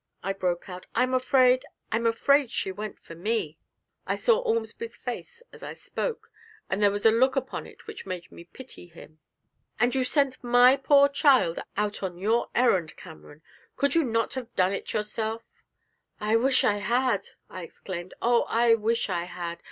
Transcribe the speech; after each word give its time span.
I 0.23 0.33
broke 0.33 0.67
out, 0.67 0.87
'I'm 0.95 1.13
afraid 1.13 1.63
I'm 1.91 2.07
afraid 2.07 2.51
she 2.51 2.71
went 2.71 2.97
for 2.99 3.13
me!' 3.13 3.59
I 4.07 4.15
saw 4.15 4.39
Ormsby's 4.39 4.97
face 4.97 5.43
as 5.53 5.61
I 5.61 5.75
spoke, 5.75 6.31
and 6.71 6.81
there 6.81 6.89
was 6.89 7.05
a 7.05 7.11
look 7.11 7.35
upon 7.35 7.67
it 7.67 7.85
which 7.85 8.07
made 8.07 8.31
me 8.31 8.45
pity 8.45 8.87
him. 8.87 9.19
'And 9.79 9.93
you 9.93 10.03
sent 10.03 10.43
my 10.43 10.75
poor 10.75 11.07
child 11.07 11.59
out 11.77 12.01
on 12.01 12.17
your 12.17 12.49
errand, 12.55 12.95
Cameron! 12.97 13.43
Could 13.77 13.93
you 13.93 14.03
not 14.03 14.33
have 14.33 14.51
done 14.55 14.71
it 14.73 14.91
yourself?' 14.91 15.43
'I 16.19 16.35
wish 16.37 16.63
I 16.63 16.77
had!' 16.77 17.27
I 17.47 17.61
exclaimed; 17.61 18.15
'oh, 18.23 18.45
I 18.49 18.73
wish 18.73 19.07
I 19.07 19.25
had! 19.25 19.59